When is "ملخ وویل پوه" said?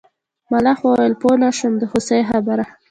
0.51-1.35